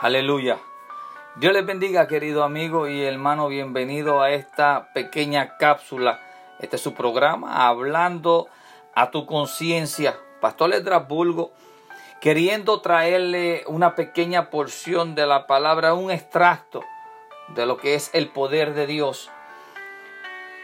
[0.00, 0.60] Aleluya.
[1.40, 3.48] Dios les bendiga, querido amigo y hermano.
[3.48, 6.20] Bienvenido a esta pequeña cápsula.
[6.60, 8.46] Este es su programa, Hablando
[8.94, 10.16] a tu conciencia.
[10.40, 11.50] Pastor Edrasburgo,
[12.20, 16.84] queriendo traerle una pequeña porción de la palabra, un extracto
[17.56, 19.32] de lo que es el poder de Dios.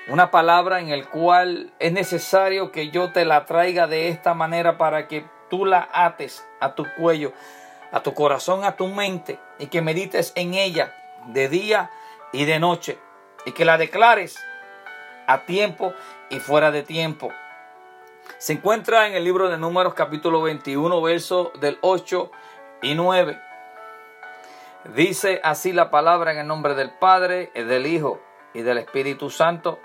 [0.07, 4.79] Una palabra en el cual es necesario que yo te la traiga de esta manera
[4.79, 7.33] para que tú la ates a tu cuello
[7.93, 10.95] a tu corazón, a tu mente y que medites en ella
[11.27, 11.91] de día
[12.33, 12.99] y de noche
[13.47, 14.39] y que la declares
[15.27, 15.95] a tiempo
[16.31, 17.33] y fuera de tiempo.
[18.39, 22.31] Se encuentra en el libro de Números capítulo 21, verso del 8
[22.83, 23.41] y 9.
[24.95, 28.21] Dice así la palabra en el nombre del Padre, del Hijo
[28.53, 29.79] y del Espíritu Santo.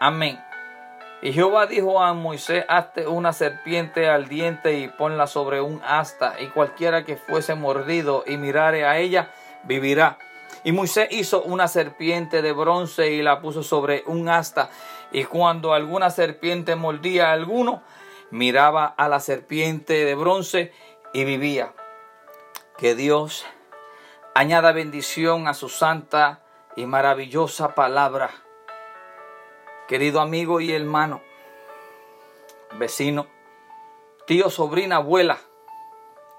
[0.00, 0.38] Amén.
[1.22, 6.34] Y Jehová dijo a Moisés, hazte una serpiente al diente y ponla sobre un asta,
[6.40, 9.30] y cualquiera que fuese mordido y mirare a ella,
[9.62, 10.18] vivirá.
[10.64, 14.70] Y Moisés hizo una serpiente de bronce y la puso sobre un asta,
[15.12, 17.84] y cuando alguna serpiente mordía a alguno,
[18.30, 20.72] miraba a la serpiente de bronce
[21.12, 21.72] y vivía.
[22.78, 23.46] Que Dios
[24.34, 26.40] añada bendición a su santa
[26.74, 28.30] y maravillosa palabra
[29.92, 31.20] querido amigo y hermano,
[32.78, 33.26] vecino,
[34.26, 35.38] tío, sobrina, abuela,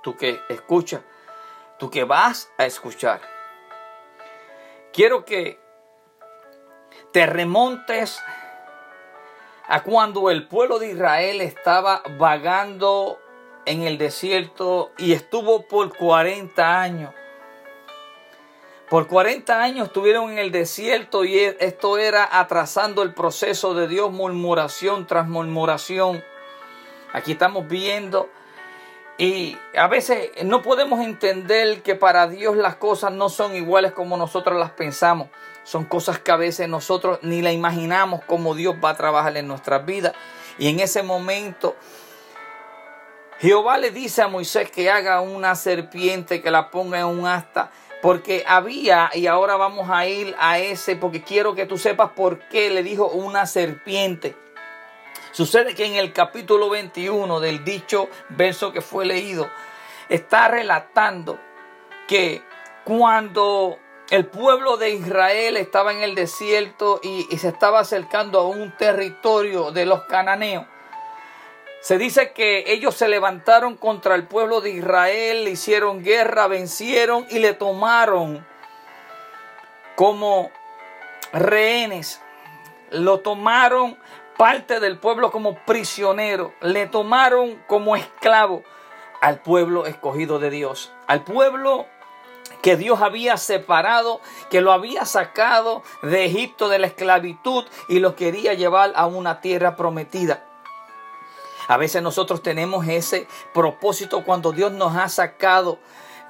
[0.02, 1.02] tú que escuchas,
[1.78, 3.22] tú que vas a escuchar.
[4.92, 5.60] Quiero que
[7.12, 8.20] te remontes
[9.68, 13.20] a cuando el pueblo de Israel estaba vagando
[13.68, 17.14] en el desierto y estuvo por 40 años.
[18.94, 23.88] Por 40 años estuvieron en el desierto y e, esto era atrasando el proceso de
[23.88, 26.24] Dios, murmuración tras murmuración.
[27.12, 28.30] Aquí estamos viendo
[29.18, 34.16] y a veces no podemos entender que para Dios las cosas no son iguales como
[34.16, 35.30] nosotros las pensamos.
[35.64, 39.48] Son cosas que a veces nosotros ni la imaginamos como Dios va a trabajar en
[39.48, 40.14] nuestras vidas.
[40.60, 41.76] Y en ese momento
[43.40, 47.72] Jehová le dice a Moisés que haga una serpiente, que la ponga en un asta
[48.04, 52.38] porque había, y ahora vamos a ir a ese, porque quiero que tú sepas por
[52.50, 54.36] qué le dijo una serpiente.
[55.32, 59.50] Sucede que en el capítulo 21 del dicho verso que fue leído,
[60.10, 61.40] está relatando
[62.06, 62.44] que
[62.84, 68.76] cuando el pueblo de Israel estaba en el desierto y, se estaba acercando a un
[68.76, 70.66] territorio de los cananeos,
[71.84, 77.40] se dice que ellos se levantaron contra el pueblo de Israel, hicieron guerra, vencieron y
[77.40, 78.48] le tomaron
[79.98, 80.50] como
[81.34, 82.22] rehenes.
[82.90, 83.98] Lo tomaron
[84.38, 86.54] parte del pueblo como prisionero.
[86.62, 88.64] Le tomaron como esclavo
[89.20, 90.94] al pueblo escogido de Dios.
[91.06, 91.86] Al pueblo
[92.62, 98.16] que Dios había separado, que lo había sacado de Egipto de la esclavitud y lo
[98.16, 100.46] quería llevar a una tierra prometida.
[101.68, 105.80] A veces nosotros tenemos ese propósito cuando Dios nos ha sacado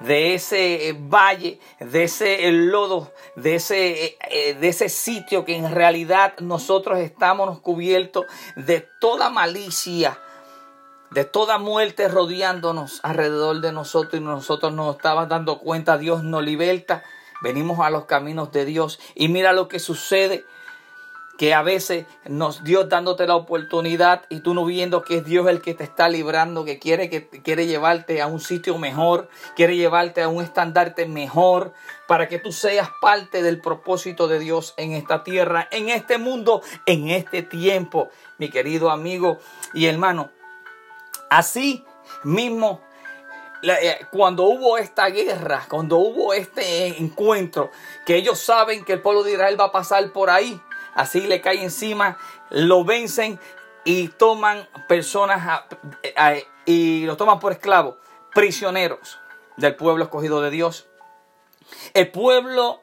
[0.00, 5.56] de ese eh, valle, de ese lodo, de ese, eh, eh, de ese sitio que
[5.56, 10.18] en realidad nosotros estamos cubiertos de toda malicia,
[11.10, 16.42] de toda muerte rodeándonos alrededor de nosotros y nosotros nos estábamos dando cuenta, Dios nos
[16.42, 17.04] liberta,
[17.40, 18.98] venimos a los caminos de Dios.
[19.14, 20.44] Y mira lo que sucede
[21.38, 25.48] que a veces nos Dios dándote la oportunidad y tú no viendo que es Dios
[25.48, 29.76] el que te está librando, que quiere que quiere llevarte a un sitio mejor, quiere
[29.76, 31.72] llevarte a un estandarte mejor
[32.06, 36.62] para que tú seas parte del propósito de Dios en esta tierra, en este mundo,
[36.86, 39.38] en este tiempo, mi querido amigo
[39.72, 40.30] y hermano.
[41.30, 41.84] Así
[42.22, 42.80] mismo
[43.66, 47.70] eh, cuando hubo esta guerra, cuando hubo este encuentro,
[48.04, 50.60] que ellos saben que el pueblo de Israel va a pasar por ahí,
[50.94, 52.18] así le cae encima,
[52.50, 53.38] lo vencen
[53.84, 55.62] y toman personas
[56.64, 57.96] y los toman por esclavos,
[58.34, 59.18] prisioneros
[59.56, 60.88] del pueblo escogido de Dios.
[61.92, 62.80] El pueblo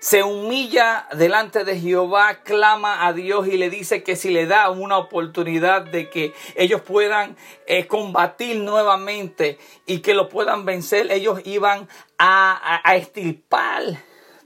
[0.00, 4.70] se humilla delante de Jehová, clama a Dios y le dice que si le da
[4.70, 11.40] una oportunidad de que ellos puedan eh, combatir nuevamente y que lo puedan vencer, ellos
[11.44, 13.00] iban a, a, a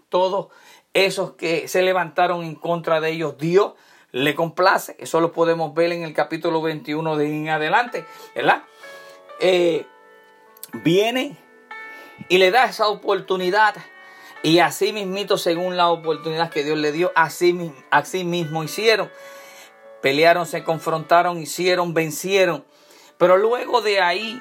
[0.09, 0.51] todo
[0.95, 3.75] esos que se levantaron en contra de ellos, Dios
[4.13, 4.97] le complace.
[4.99, 8.05] Eso lo podemos ver en el capítulo 21 de adelante,
[8.35, 8.63] ¿verdad?
[9.41, 9.85] Eh,
[10.73, 11.37] viene
[12.29, 13.75] y le da esa oportunidad.
[14.45, 19.11] Y así mismito, según la oportunidad que Dios le dio, así, así mismo hicieron.
[20.01, 22.65] Pelearon, se confrontaron, hicieron, vencieron.
[23.19, 24.41] Pero luego de ahí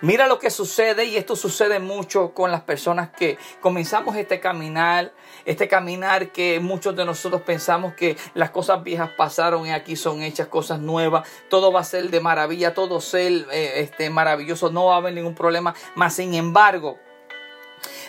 [0.00, 5.12] Mira lo que sucede y esto sucede mucho con las personas que comenzamos este caminar,
[5.44, 10.22] este caminar que muchos de nosotros pensamos que las cosas viejas pasaron y aquí son
[10.22, 14.86] hechas cosas nuevas, todo va a ser de maravilla, todo ser eh, este, maravilloso, no
[14.86, 16.98] va a haber ningún problema, más sin embargo,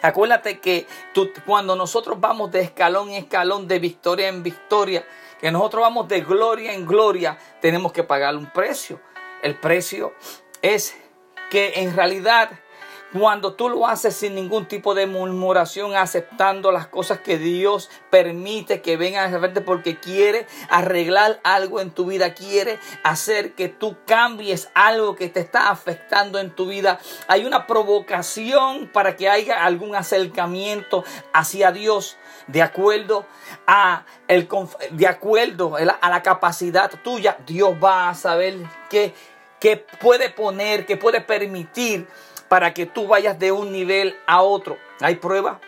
[0.01, 0.87] Acuérdate que
[1.45, 5.05] cuando nosotros vamos de escalón en escalón, de victoria en victoria,
[5.39, 8.99] que nosotros vamos de gloria en gloria, tenemos que pagar un precio.
[9.43, 10.13] El precio
[10.61, 10.95] es
[11.49, 12.51] que en realidad
[13.11, 18.81] cuando tú lo haces sin ningún tipo de murmuración, aceptando las cosas que Dios permite
[18.81, 23.97] que vengan a frente porque quiere arreglar algo en tu vida, quiere hacer que tú
[24.05, 26.99] cambies algo que te está afectando en tu vida.
[27.27, 31.03] Hay una provocación para que haya algún acercamiento
[31.33, 32.15] hacia Dios
[32.45, 33.25] de acuerdo
[33.65, 34.47] a el
[34.91, 37.37] de acuerdo a la capacidad tuya.
[37.47, 38.55] Dios va a saber
[38.89, 39.13] qué
[39.59, 42.07] que puede poner, que puede permitir
[42.47, 44.77] para que tú vayas de un nivel a otro.
[45.01, 45.59] Hay pruebas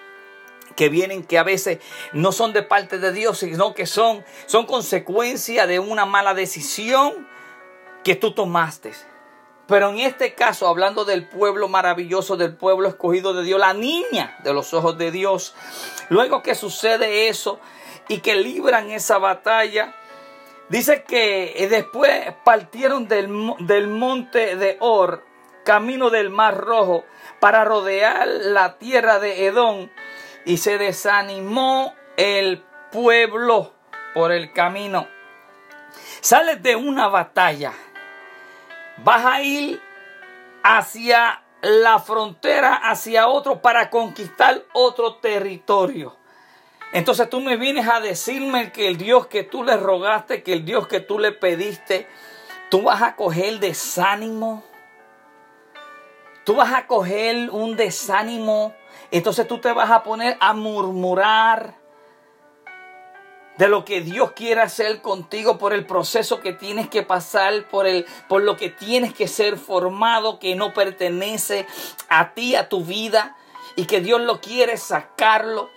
[0.76, 1.80] que vienen que a veces
[2.14, 7.28] no son de parte de Dios, sino que son, son consecuencia de una mala decisión
[8.04, 8.94] que tú tomaste.
[9.68, 14.38] Pero en este caso, hablando del pueblo maravilloso, del pueblo escogido de Dios, la niña
[14.44, 15.56] de los ojos de Dios,
[16.10, 17.60] luego que sucede eso
[18.10, 19.96] y que libran esa batalla,
[20.72, 23.28] Dice que después partieron del,
[23.60, 25.22] del monte de Or,
[25.66, 27.04] camino del Mar Rojo,
[27.42, 29.90] para rodear la tierra de Edom,
[30.46, 33.74] y se desanimó el pueblo
[34.14, 35.10] por el camino.
[36.22, 37.74] Sales de una batalla,
[39.04, 39.82] vas a ir
[40.64, 46.21] hacia la frontera, hacia otro, para conquistar otro territorio.
[46.94, 50.66] Entonces tú me vienes a decirme que el Dios que tú le rogaste, que el
[50.66, 52.08] Dios que tú le pediste,
[52.70, 54.64] tú vas a coger desánimo.
[56.44, 58.74] Tú vas a coger un desánimo.
[59.10, 61.82] Entonces tú te vas a poner a murmurar
[63.58, 67.86] de lo que Dios quiere hacer contigo por el proceso que tienes que pasar, por,
[67.86, 71.68] el, por lo que tienes que ser formado, que no pertenece
[72.10, 73.38] a ti, a tu vida,
[73.76, 75.70] y que Dios lo quiere sacarlo.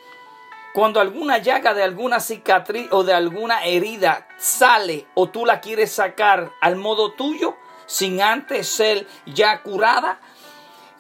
[0.75, 5.93] Cuando alguna llaga de alguna cicatriz o de alguna herida sale o tú la quieres
[5.93, 7.57] sacar al modo tuyo,
[7.87, 10.19] sin antes ser ya curada,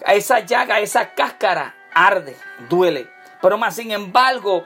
[0.06, 2.36] esa llaga, esa cáscara arde,
[2.68, 3.10] duele.
[3.42, 4.64] Pero más sin embargo,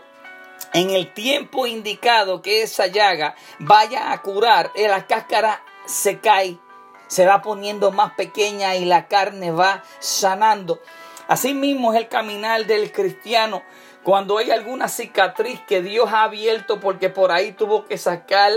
[0.75, 6.59] en el tiempo indicado que esa llaga vaya a curar, eh, la cáscara se cae,
[7.07, 10.83] se va poniendo más pequeña y la carne va sanando.
[11.29, 13.63] Así mismo es el caminar del cristiano
[14.09, 18.53] cuando hay alguna cicatriz que Dios ha abierto porque por ahí tuvo que sacar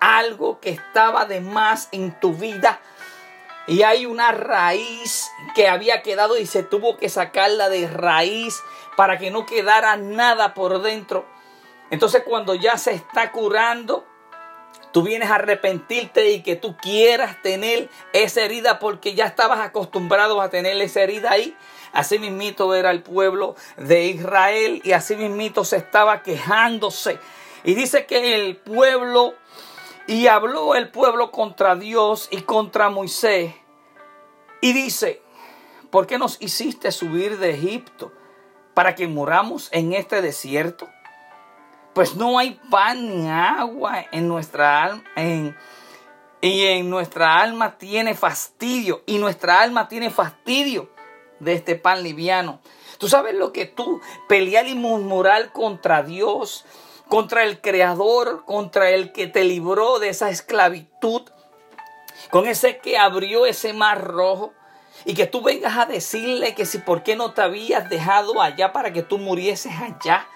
[0.00, 2.80] algo que estaba de más en tu vida.
[3.66, 8.58] Y hay una raíz que había quedado y se tuvo que sacarla de raíz
[8.96, 11.26] para que no quedara nada por dentro.
[11.90, 14.06] Entonces cuando ya se está curando,
[14.90, 20.40] tú vienes a arrepentirte y que tú quieras tener esa herida porque ya estabas acostumbrado
[20.40, 21.54] a tener esa herida ahí.
[21.94, 27.20] Así mismito era el pueblo de Israel y así mismito se estaba quejándose.
[27.62, 29.34] Y dice que el pueblo,
[30.08, 33.54] y habló el pueblo contra Dios y contra Moisés.
[34.60, 35.22] Y dice,
[35.90, 38.10] ¿por qué nos hiciste subir de Egipto
[38.74, 40.88] para que moramos en este desierto?
[41.94, 45.04] Pues no hay pan ni agua en nuestra alma.
[46.40, 49.04] y en nuestra alma tiene fastidio.
[49.06, 50.90] Y nuestra alma tiene fastidio
[51.40, 52.60] de este pan liviano.
[52.98, 56.64] Tú sabes lo que tú pelear y murmurar contra Dios,
[57.08, 61.22] contra el Creador, contra el que te libró de esa esclavitud,
[62.30, 64.52] con ese que abrió ese mar rojo.
[65.04, 68.72] Y que tú vengas a decirle que si por qué no te habías dejado allá
[68.72, 70.26] para que tú murieses allá,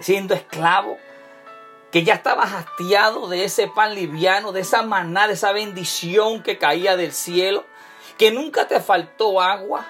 [0.00, 0.96] siendo esclavo
[1.90, 6.58] que ya estabas hastiado de ese pan liviano, de esa maná, de esa bendición que
[6.58, 7.64] caía del cielo,
[8.16, 9.86] que nunca te faltó agua,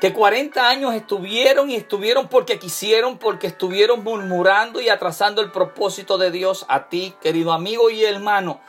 [0.00, 6.18] que 40 años estuvieron y estuvieron porque quisieron, porque estuvieron murmurando y atrasando el propósito
[6.18, 8.60] de Dios a ti, querido amigo y hermano.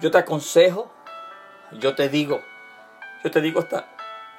[0.00, 0.90] Yo te aconsejo,
[1.72, 2.40] yo te digo,
[3.22, 3.88] yo te digo esta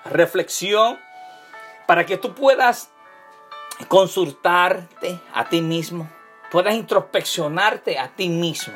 [0.05, 0.97] reflexión
[1.85, 2.89] para que tú puedas
[3.87, 6.09] consultarte a ti mismo,
[6.51, 8.73] puedas introspeccionarte a ti mismo.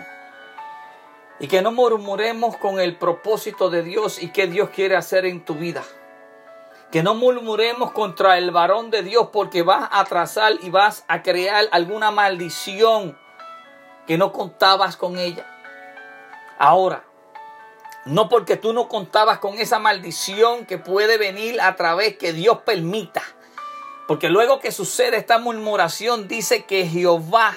[1.39, 5.43] Y que no murmuremos con el propósito de Dios y qué Dios quiere hacer en
[5.43, 5.83] tu vida.
[6.93, 11.23] Que no murmuremos contra el varón de Dios porque vas a atrasar y vas a
[11.23, 13.17] crear alguna maldición
[14.05, 15.43] que no contabas con ella.
[16.59, 17.03] Ahora,
[18.05, 22.59] No porque tú no contabas con esa maldición que puede venir a través que Dios
[22.59, 23.23] permita.
[24.07, 27.55] Porque luego que sucede esta murmuración dice que Jehová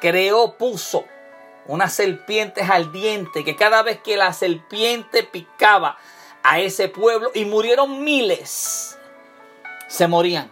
[0.00, 1.04] creó, puso
[1.66, 5.98] unas serpientes ardientes, que cada vez que la serpiente picaba
[6.42, 8.98] a ese pueblo y murieron miles,
[9.88, 10.50] se morían.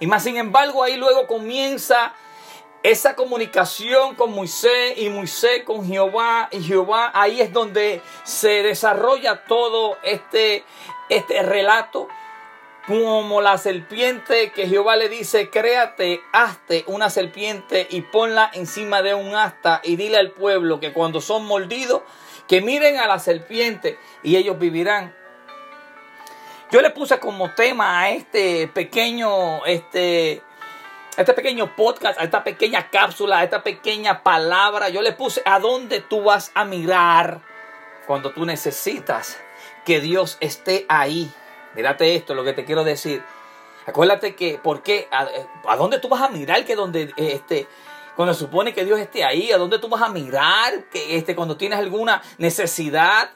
[0.00, 2.14] Y más sin embargo ahí luego comienza
[2.82, 9.44] esa comunicación con Moisés y Moisés con Jehová y Jehová, ahí es donde se desarrolla
[9.44, 10.64] todo este,
[11.08, 12.08] este relato.
[12.86, 19.12] Como la serpiente que Jehová le dice, créate, hazte una serpiente y ponla encima de
[19.14, 22.02] un asta y dile al pueblo que cuando son mordidos,
[22.48, 25.14] que miren a la serpiente y ellos vivirán.
[26.70, 30.42] Yo le puse como tema a este pequeño, este,
[31.16, 35.60] este pequeño podcast, a esta pequeña cápsula, a esta pequeña palabra, yo le puse a
[35.60, 37.40] dónde tú vas a mirar
[38.06, 39.38] cuando tú necesitas
[39.84, 41.30] que Dios esté ahí.
[41.74, 43.22] Mírate esto, lo que te quiero decir.
[43.86, 45.08] Acuérdate que, ¿por qué?
[45.12, 47.68] ¿A, dónde tú vas a mirar que donde este,
[48.16, 49.52] cuando supone que Dios esté ahí?
[49.52, 53.30] ¿A dónde tú vas a mirar que este, cuando tienes alguna necesidad?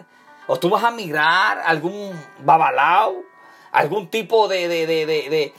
[0.47, 3.23] ¿O tú vas a mirar algún babalao?
[3.71, 5.55] ¿Algún tipo de, de, de, de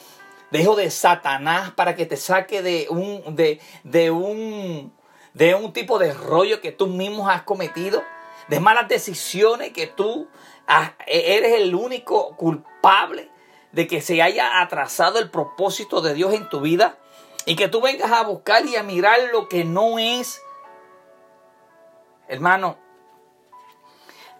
[0.52, 4.94] de hijo de Satanás para que te saque de un, de, un,
[5.34, 8.04] de un tipo de rollo que tú mismo has cometido,
[8.50, 10.28] de malas decisiones que tú
[11.08, 13.30] eres el único culpable
[13.72, 16.98] de que se haya atrasado el propósito de Dios en tu vida
[17.52, 20.42] y que tú vengas a buscar y a mirar lo que no es.
[22.30, 22.78] Hermano,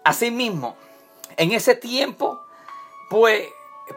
[0.02, 0.78] así mismo,
[1.36, 2.42] en ese tiempo,
[3.10, 3.46] pues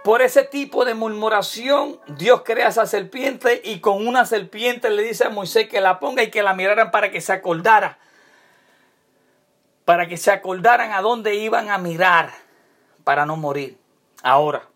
[0.04, 5.24] por ese tipo de murmuración, Dios crea esa serpiente y con una serpiente le dice
[5.24, 7.98] a Moisés que la ponga y que la miraran para que se acordara.
[9.86, 12.34] Para que se acordaran a dónde iban a mirar
[13.06, 13.78] para no morir.
[14.24, 14.68] Ahora,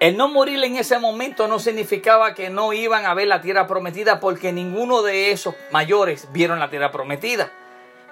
[0.00, 3.66] el no morir en ese momento no significaba que no iban a ver la tierra
[3.66, 7.52] prometida porque ninguno de esos mayores vieron la tierra prometida.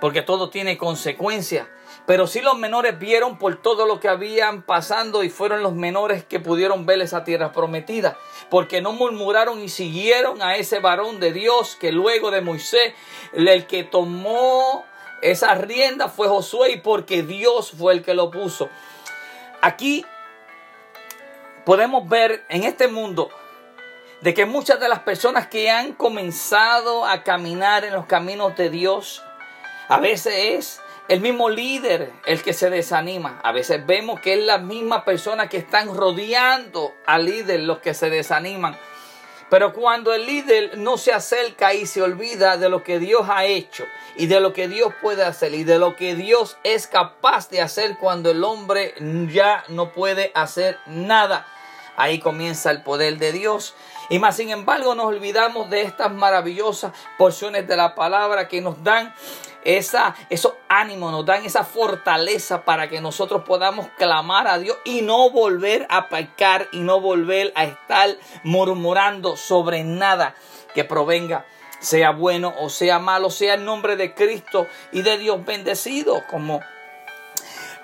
[0.00, 1.68] Porque todo tiene consecuencias.
[2.04, 6.24] Pero sí los menores vieron por todo lo que habían pasando y fueron los menores
[6.24, 8.16] que pudieron ver esa tierra prometida.
[8.50, 12.94] Porque no murmuraron y siguieron a ese varón de Dios que luego de Moisés,
[13.32, 14.84] el que tomó
[15.22, 18.68] esa rienda fue Josué y porque Dios fue el que lo puso.
[19.62, 20.04] Aquí
[21.66, 23.28] podemos ver en este mundo
[24.22, 28.70] de que muchas de las personas que han comenzado a caminar en los caminos de
[28.70, 29.22] Dios,
[29.88, 33.40] a veces es el mismo líder el que se desanima.
[33.42, 37.94] A veces vemos que es la misma persona que están rodeando al líder los que
[37.94, 38.78] se desaniman.
[39.48, 43.44] Pero cuando el líder no se acerca y se olvida de lo que Dios ha
[43.44, 43.84] hecho
[44.16, 47.60] y de lo que Dios puede hacer y de lo que Dios es capaz de
[47.60, 48.94] hacer cuando el hombre
[49.32, 51.46] ya no puede hacer nada,
[51.96, 53.74] ahí comienza el poder de Dios.
[54.08, 58.82] Y más sin embargo nos olvidamos de estas maravillosas porciones de la palabra que nos
[58.84, 59.14] dan
[59.64, 65.02] esa, esos ánimos, nos dan esa fortaleza para que nosotros podamos clamar a Dios y
[65.02, 70.36] no volver a pecar y no volver a estar murmurando sobre nada
[70.72, 71.46] que provenga
[71.80, 76.60] sea bueno o sea malo, sea el nombre de Cristo y de Dios bendecido, como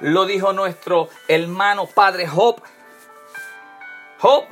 [0.00, 2.62] lo dijo nuestro hermano Padre Job.
[4.23, 4.45] Job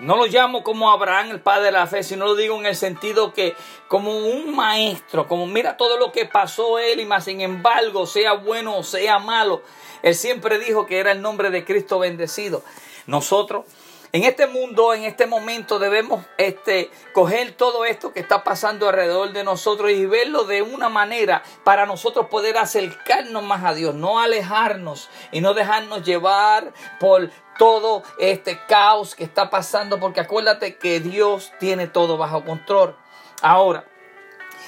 [0.00, 2.74] no lo llamo como Abraham, el padre de la fe, sino lo digo en el
[2.74, 3.54] sentido que
[3.86, 8.32] como un maestro, como mira todo lo que pasó él y más sin embargo, sea
[8.32, 9.60] bueno o sea malo,
[10.02, 12.62] él siempre dijo que era el nombre de Cristo bendecido.
[13.06, 13.66] Nosotros
[14.14, 19.32] en este mundo, en este momento, debemos este, coger todo esto que está pasando alrededor
[19.32, 24.20] de nosotros y verlo de una manera para nosotros poder acercarnos más a Dios, no
[24.20, 27.28] alejarnos y no dejarnos llevar por
[27.58, 32.96] todo este caos que está pasando, porque acuérdate que Dios tiene todo bajo control.
[33.42, 33.84] Ahora,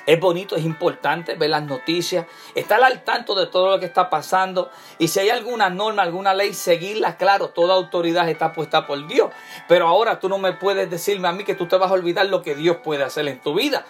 [0.06, 4.08] es bonito, es importante ver las noticias, estar al tanto de todo lo que está
[4.08, 9.06] pasando y si hay alguna norma, alguna ley, seguirla, claro, toda autoridad está puesta por
[9.08, 9.30] Dios.
[9.66, 12.26] Pero ahora tú no me puedes decirme a mí que tú te vas a olvidar
[12.26, 13.84] lo que Dios puede hacer en tu vida.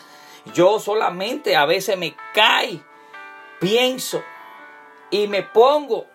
[0.54, 2.80] Yo solamente a veces me cae,
[3.60, 4.22] pienso
[5.10, 6.06] y me pongo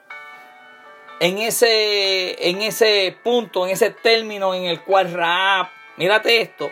[1.20, 5.67] en ese, en ese punto, en ese término en el cual Raab,
[5.98, 6.72] mírate esto,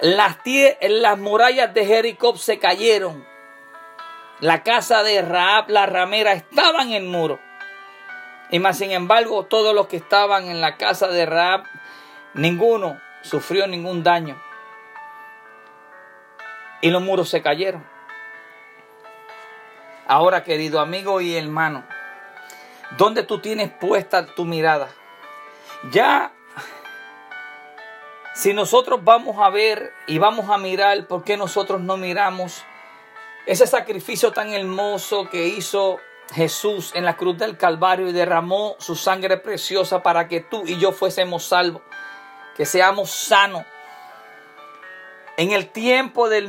[0.00, 0.38] las,
[0.80, 3.26] las murallas de Jericó se cayeron.
[4.40, 7.38] La casa de Raab, la ramera, estaba en el muro.
[8.50, 11.64] Y más sin embargo, todos los que estaban en la casa de Raab,
[12.34, 14.40] ninguno sufrió ningún daño.
[16.80, 17.86] Y los muros se cayeron.
[20.06, 21.84] Ahora, querido amigo y hermano,
[22.96, 24.88] ¿dónde tú tienes puesta tu mirada?
[25.92, 26.32] Ya,
[28.40, 32.64] si nosotros vamos a ver y vamos a mirar, ¿por qué nosotros no miramos
[33.44, 35.98] ese sacrificio tan hermoso que hizo
[36.32, 40.78] Jesús en la cruz del Calvario y derramó su sangre preciosa para que tú y
[40.78, 41.82] yo fuésemos salvos,
[42.56, 43.66] que seamos sanos?
[45.36, 46.48] En el tiempo del,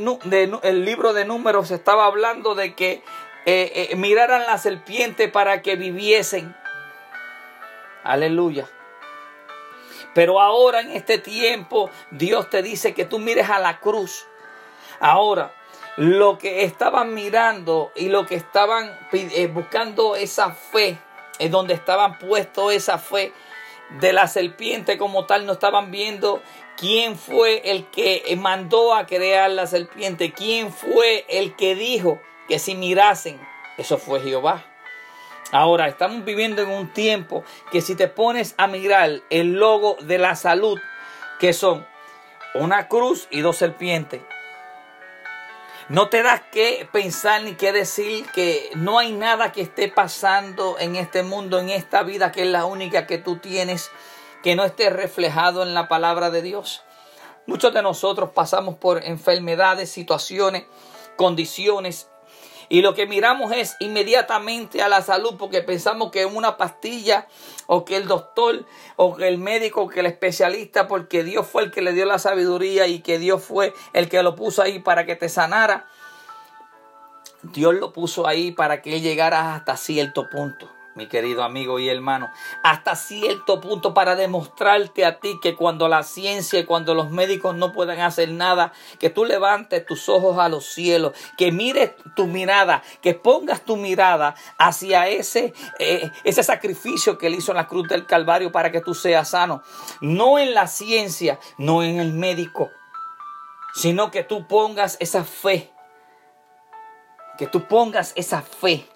[0.85, 3.03] libro de números estaba hablando de que
[3.45, 6.55] eh, eh, miraran la serpiente para que viviesen.
[8.05, 8.69] Aleluya.
[10.13, 14.25] Pero ahora en este tiempo Dios te dice que tú mires a la cruz.
[14.99, 15.53] Ahora,
[15.97, 20.97] lo que estaban mirando y lo que estaban eh, buscando esa fe,
[21.39, 23.33] es donde estaban puestos esa fe
[23.99, 26.41] de la serpiente como tal, no estaban viendo
[26.77, 32.59] quién fue el que mandó a crear la serpiente, quién fue el que dijo que
[32.59, 33.39] si mirasen,
[33.77, 34.70] eso fue Jehová.
[35.51, 40.17] Ahora, estamos viviendo en un tiempo que si te pones a mirar el logo de
[40.17, 40.79] la salud,
[41.39, 41.85] que son
[42.55, 44.21] una cruz y dos serpientes,
[45.89, 50.79] no te das que pensar ni que decir que no hay nada que esté pasando
[50.79, 53.91] en este mundo, en esta vida, que es la única que tú tienes,
[54.43, 56.81] que no esté reflejado en la palabra de Dios.
[57.45, 60.63] Muchos de nosotros pasamos por enfermedades, situaciones,
[61.17, 62.07] condiciones
[62.71, 67.27] y lo que miramos es inmediatamente a la salud porque pensamos que una pastilla
[67.67, 71.63] o que el doctor o que el médico o que el especialista porque Dios fue
[71.63, 74.79] el que le dio la sabiduría y que Dios fue el que lo puso ahí
[74.79, 75.85] para que te sanara.
[77.41, 81.89] Dios lo puso ahí para que él llegara hasta cierto punto mi querido amigo y
[81.89, 82.29] hermano,
[82.63, 87.55] hasta cierto punto para demostrarte a ti que cuando la ciencia y cuando los médicos
[87.55, 92.27] no puedan hacer nada, que tú levantes tus ojos a los cielos, que mires tu
[92.27, 97.67] mirada, que pongas tu mirada hacia ese, eh, ese sacrificio que él hizo en la
[97.67, 99.63] cruz del Calvario para que tú seas sano.
[100.01, 102.69] No en la ciencia, no en el médico,
[103.73, 105.71] sino que tú pongas esa fe,
[107.37, 108.87] que tú pongas esa fe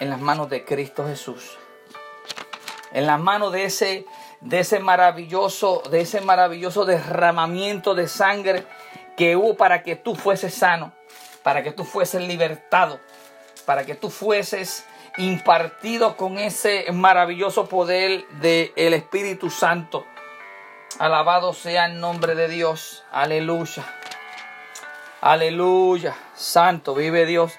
[0.00, 1.58] en las manos de Cristo Jesús.
[2.92, 4.06] En las manos de ese,
[4.40, 8.66] de ese maravilloso, de ese maravilloso derramamiento de sangre
[9.16, 10.92] que hubo para que tú fueses sano,
[11.42, 13.00] para que tú fueses libertado,
[13.66, 14.84] para que tú fueses
[15.16, 20.04] impartido con ese maravilloso poder del Espíritu Santo.
[20.98, 23.04] Alabado sea el nombre de Dios.
[23.10, 23.84] Aleluya.
[25.20, 26.14] Aleluya.
[26.34, 27.58] Santo, vive Dios.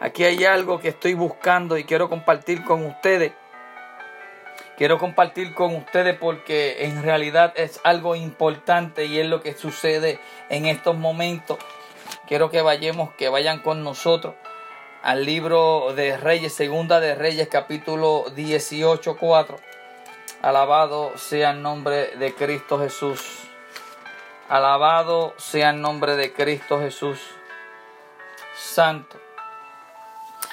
[0.00, 3.32] Aquí hay algo que estoy buscando y quiero compartir con ustedes.
[4.78, 10.18] Quiero compartir con ustedes porque en realidad es algo importante y es lo que sucede
[10.48, 11.58] en estos momentos.
[12.26, 14.34] Quiero que vayamos, que vayan con nosotros
[15.02, 19.58] al libro de Reyes, segunda de Reyes, capítulo 18, 4.
[20.40, 23.42] Alabado sea el nombre de Cristo Jesús.
[24.48, 27.20] Alabado sea el nombre de Cristo Jesús.
[28.56, 29.29] Santo.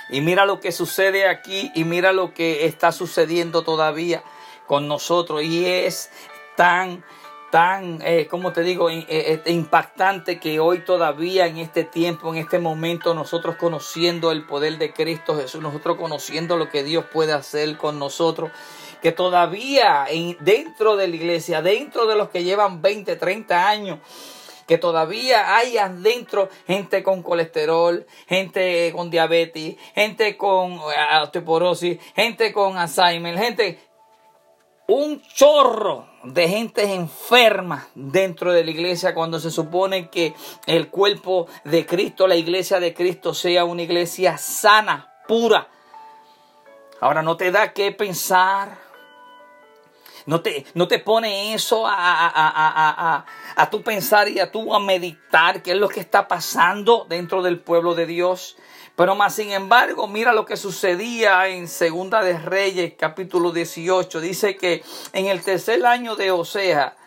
[0.09, 4.23] Y mira lo que sucede aquí y mira lo que está sucediendo todavía
[4.65, 5.43] con nosotros.
[5.43, 6.09] Y es
[6.55, 7.03] tan,
[7.51, 12.39] tan, eh, como te digo, eh, eh, impactante que hoy todavía en este tiempo, en
[12.39, 17.33] este momento, nosotros conociendo el poder de Cristo Jesús, nosotros conociendo lo que Dios puede
[17.33, 18.51] hacer con nosotros,
[19.01, 23.99] que todavía en, dentro de la iglesia, dentro de los que llevan 20, 30 años,
[24.67, 32.51] que todavía hay adentro gente con colesterol, gente con diabetes, gente con eh, osteoporosis, gente
[32.51, 33.79] con Alzheimer, gente,
[34.87, 40.33] un chorro de gente enferma dentro de la iglesia cuando se supone que
[40.65, 45.69] el cuerpo de Cristo, la iglesia de Cristo sea una iglesia sana, pura.
[46.99, 48.86] Ahora no te da que pensar
[50.27, 54.75] no te, no te pone eso a, a, a, a, tu pensar y a tu
[54.75, 58.57] a meditar qué es lo que está pasando dentro del pueblo de Dios.
[58.97, 64.19] Pero más sin embargo, mira lo que sucedía en Segunda de Reyes, capítulo 18.
[64.19, 66.97] Dice que en el tercer año de Osea,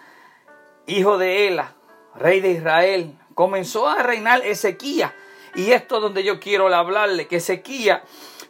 [0.86, 1.74] hijo de Ela,
[2.14, 5.12] rey de Israel, comenzó a reinar Ezequías.
[5.54, 8.00] Y esto es donde yo quiero hablarle, que Ezequías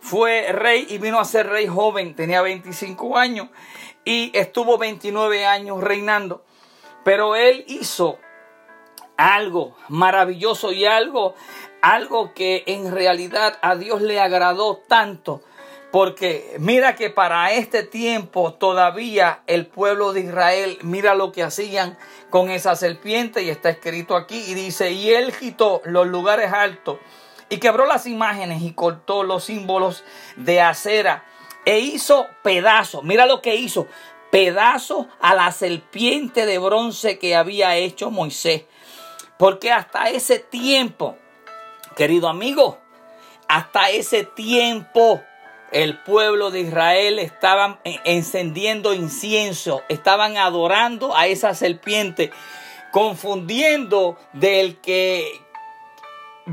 [0.01, 3.49] fue rey y vino a ser rey joven, tenía 25 años
[4.05, 6.45] y estuvo 29 años reinando.
[7.05, 8.19] Pero él hizo
[9.17, 11.35] algo maravilloso y algo,
[11.83, 15.43] algo que en realidad a Dios le agradó tanto.
[15.93, 21.99] Porque mira que para este tiempo todavía el pueblo de Israel, mira lo que hacían
[22.31, 26.99] con esa serpiente y está escrito aquí y dice, y él quitó los lugares altos
[27.49, 30.05] Y quebró las imágenes y cortó los símbolos
[30.37, 31.25] de acera
[31.64, 33.05] e hizo pedazos.
[33.05, 33.87] Mira lo que hizo.
[34.31, 38.64] Pedazos a la serpiente de bronce que había hecho Moisés.
[39.38, 41.16] Porque hasta ese tiempo,
[41.96, 42.79] querido amigo,
[43.49, 45.20] hasta ese tiempo
[45.73, 52.31] el pueblo de Israel estaban encendiendo incienso, estaban adorando a esa serpiente,
[52.92, 55.40] confundiendo del que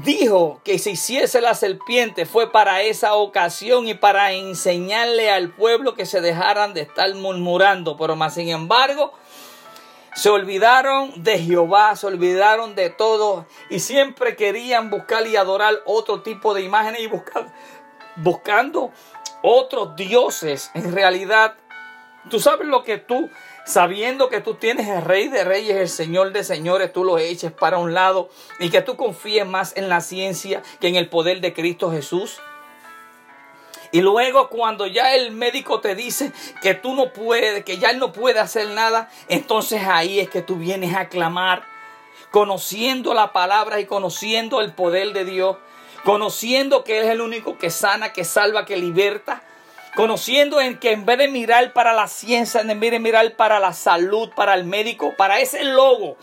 [0.03, 5.95] dijo que se hiciese la serpiente fue para esa ocasión y para enseñarle al pueblo
[5.95, 9.13] que se dejaran de estar murmurando, pero más sin embargo,
[10.15, 16.21] se olvidaron de Jehová, se olvidaron de todo y siempre querían buscar y adorar otro
[16.21, 17.53] tipo de imágenes y buscar,
[18.15, 18.91] buscando
[19.43, 20.71] otros dioses.
[20.73, 21.55] En realidad,
[22.29, 23.29] tú sabes lo que tú
[23.67, 27.51] sabiendo que tú tienes el Rey de Reyes, el Señor de Señores, tú lo eches
[27.51, 31.41] para un lado y que tú confíes más en la ciencia que en el poder
[31.41, 32.39] de Cristo Jesús.
[33.91, 37.99] Y luego cuando ya el médico te dice que tú no puedes, que ya él
[37.99, 41.63] no puede hacer nada, entonces ahí es que tú vienes a clamar,
[42.31, 45.57] conociendo la palabra y conociendo el poder de Dios,
[46.05, 49.43] conociendo que Él es el único que sana, que salva, que liberta,
[49.97, 53.59] Conociendo en que en vez de mirar para la ciencia, en vez de mirar para
[53.59, 56.17] la salud, para el médico, para ese logo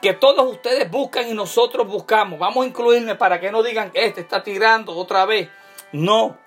[0.00, 2.38] que todos ustedes buscan y nosotros buscamos.
[2.38, 5.50] Vamos a incluirme para que no digan que este está tirando otra vez.
[5.92, 6.38] No.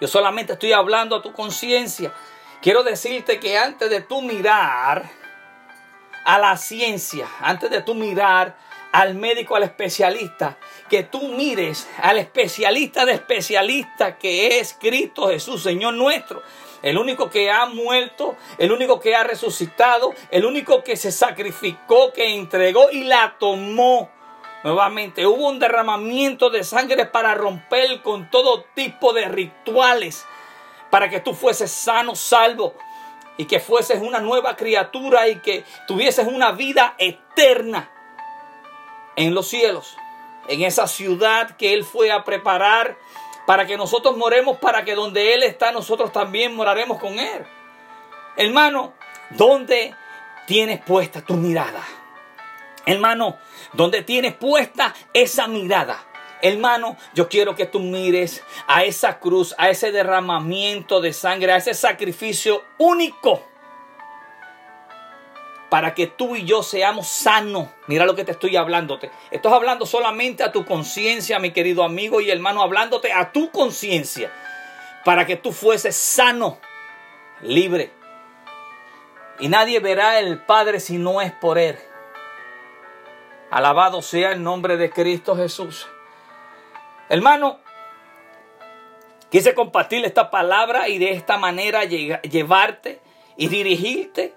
[0.00, 2.14] Yo solamente estoy hablando a tu conciencia.
[2.62, 5.10] Quiero decirte que antes de tú mirar
[6.24, 8.56] a la ciencia, antes de tú mirar
[8.92, 15.62] al médico, al especialista, que tú mires al especialista de especialistas que es Cristo Jesús,
[15.62, 16.42] Señor nuestro.
[16.82, 22.12] El único que ha muerto, el único que ha resucitado, el único que se sacrificó,
[22.12, 24.10] que entregó y la tomó.
[24.64, 30.24] Nuevamente, hubo un derramamiento de sangre para romper con todo tipo de rituales,
[30.90, 32.74] para que tú fueses sano, salvo,
[33.36, 37.90] y que fueses una nueva criatura y que tuvieses una vida eterna
[39.20, 39.96] en los cielos,
[40.48, 42.96] en esa ciudad que Él fue a preparar
[43.46, 47.44] para que nosotros moremos, para que donde Él está nosotros también moraremos con Él.
[48.36, 48.94] Hermano,
[49.30, 49.94] ¿dónde
[50.46, 51.84] tienes puesta tu mirada?
[52.86, 53.36] Hermano,
[53.74, 56.02] ¿dónde tienes puesta esa mirada?
[56.40, 61.56] Hermano, yo quiero que tú mires a esa cruz, a ese derramamiento de sangre, a
[61.56, 63.49] ese sacrificio único
[65.70, 67.68] para que tú y yo seamos sanos.
[67.86, 69.10] Mira lo que te estoy hablándote.
[69.30, 74.32] Estoy hablando solamente a tu conciencia, mi querido amigo y hermano, hablándote a tu conciencia,
[75.04, 76.58] para que tú fueses sano,
[77.40, 77.92] libre.
[79.38, 81.78] Y nadie verá el Padre si no es por Él.
[83.50, 85.88] Alabado sea el nombre de Cristo Jesús.
[87.08, 87.60] Hermano,
[89.30, 93.00] quise compartir esta palabra y de esta manera llevarte
[93.36, 94.34] y dirigirte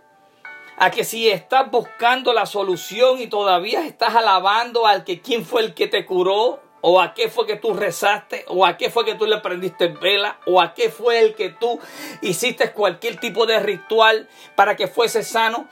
[0.77, 5.61] a que si estás buscando la solución y todavía estás alabando al que quién fue
[5.61, 9.05] el que te curó, o a qué fue que tú rezaste, o a qué fue
[9.05, 11.79] que tú le prendiste vela, o a qué fue el que tú
[12.21, 15.69] hiciste cualquier tipo de ritual para que fuese sano,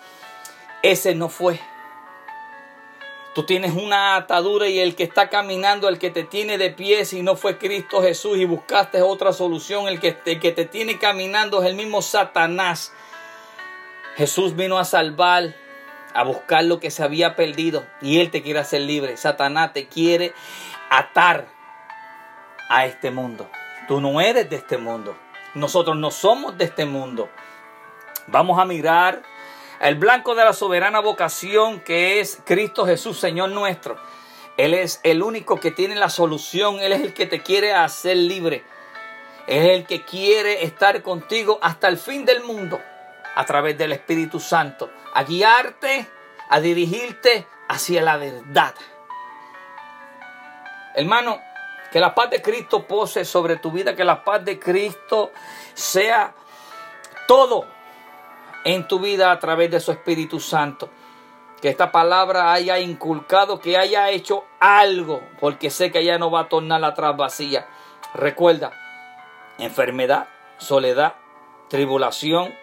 [0.84, 1.60] ese no fue.
[3.36, 7.04] Tú tienes una atadura y el que está caminando, el que te tiene de pie,
[7.04, 10.98] si no fue Cristo Jesús y buscaste otra solución, el que, el que te tiene
[10.98, 12.94] caminando es el mismo Satanás
[14.16, 15.56] Jesús vino a salvar,
[16.14, 19.16] a buscar lo que se había perdido y Él te quiere hacer libre.
[19.16, 20.34] Satanás te quiere
[20.90, 21.48] atar
[22.70, 23.50] a este mundo.
[23.88, 25.16] Tú no eres de este mundo.
[25.54, 27.30] Nosotros no somos de este mundo.
[28.28, 29.24] Vamos a mirar
[29.80, 33.98] el blanco de la soberana vocación que es Cristo Jesús, Señor nuestro.
[34.58, 36.80] Él es el único que tiene la solución.
[36.82, 38.64] Él es el que te quiere hacer libre.
[39.48, 42.80] Es el que quiere estar contigo hasta el fin del mundo
[43.36, 46.08] a través del Espíritu Santo, a guiarte,
[46.50, 48.74] a dirigirte hacia la verdad.
[50.96, 51.40] Hermano,
[51.92, 55.32] que la paz de Cristo pose sobre tu vida, que la paz de Cristo
[55.74, 56.34] sea
[57.28, 57.66] todo
[58.64, 60.90] en tu vida a través de su Espíritu Santo.
[61.62, 66.42] Que esta palabra haya inculcado, que haya hecho algo, porque sé que ella no va
[66.42, 67.68] a tornar atrás vacía.
[68.14, 68.72] Recuerda,
[69.60, 71.16] enfermedad, soledad,
[71.70, 72.54] tribulación,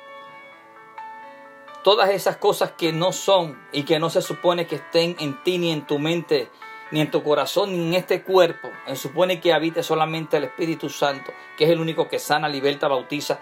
[1.82, 5.58] todas esas cosas que no son y que no se supone que estén en ti
[5.58, 6.50] ni en tu mente,
[6.90, 8.68] ni en tu corazón, ni en este cuerpo.
[8.86, 12.88] Se supone que habite solamente el Espíritu Santo, que es el único que sana, liberta,
[12.88, 13.38] bautiza,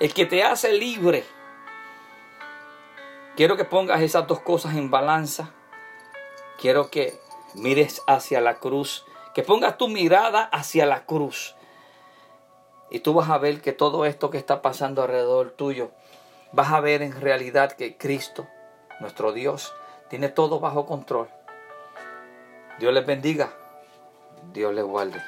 [0.00, 1.24] el que te hace libre.
[3.36, 5.50] Quiero que pongas esas dos cosas en balanza.
[6.58, 7.18] Quiero que
[7.54, 11.56] mires hacia la cruz Que pongas tu mirada hacia la cruz.
[12.90, 15.90] Y tú vas a ver que todo esto que está pasando alrededor tuyo,
[16.54, 18.46] vas a ver en realidad que Cristo,
[19.00, 19.74] nuestro Dios,
[20.08, 21.28] tiene todo bajo control.
[22.78, 23.50] Dios les bendiga.
[24.52, 25.20] Dios les guarde.